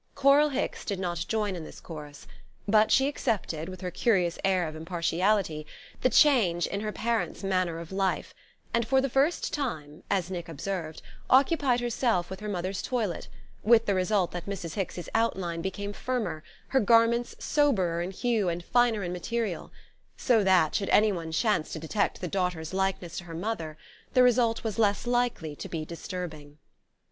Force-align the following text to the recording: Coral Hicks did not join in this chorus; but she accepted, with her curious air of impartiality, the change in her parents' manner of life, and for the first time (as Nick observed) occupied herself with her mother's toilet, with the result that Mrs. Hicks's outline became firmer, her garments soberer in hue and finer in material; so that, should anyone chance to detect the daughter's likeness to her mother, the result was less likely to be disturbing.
Coral 0.15 0.49
Hicks 0.49 0.83
did 0.83 0.99
not 0.99 1.23
join 1.27 1.55
in 1.55 1.63
this 1.63 1.79
chorus; 1.79 2.25
but 2.67 2.89
she 2.91 3.07
accepted, 3.07 3.69
with 3.69 3.81
her 3.81 3.91
curious 3.91 4.39
air 4.43 4.67
of 4.67 4.75
impartiality, 4.75 5.63
the 6.01 6.09
change 6.09 6.65
in 6.65 6.79
her 6.81 6.91
parents' 6.91 7.43
manner 7.43 7.77
of 7.79 7.91
life, 7.91 8.33
and 8.73 8.87
for 8.87 8.99
the 8.99 9.11
first 9.11 9.53
time 9.53 10.01
(as 10.09 10.31
Nick 10.31 10.49
observed) 10.49 11.03
occupied 11.29 11.81
herself 11.81 12.31
with 12.31 12.39
her 12.39 12.49
mother's 12.49 12.81
toilet, 12.81 13.27
with 13.61 13.85
the 13.85 13.93
result 13.93 14.31
that 14.31 14.47
Mrs. 14.47 14.73
Hicks's 14.73 15.07
outline 15.13 15.61
became 15.61 15.93
firmer, 15.93 16.43
her 16.69 16.79
garments 16.79 17.35
soberer 17.37 18.01
in 18.01 18.09
hue 18.09 18.49
and 18.49 18.65
finer 18.65 19.03
in 19.03 19.13
material; 19.13 19.71
so 20.17 20.43
that, 20.43 20.73
should 20.73 20.89
anyone 20.89 21.31
chance 21.31 21.71
to 21.73 21.77
detect 21.77 22.21
the 22.21 22.27
daughter's 22.27 22.73
likeness 22.73 23.19
to 23.19 23.25
her 23.25 23.35
mother, 23.35 23.77
the 24.15 24.23
result 24.23 24.63
was 24.63 24.79
less 24.79 25.05
likely 25.05 25.55
to 25.57 25.69
be 25.69 25.85
disturbing. 25.85 26.57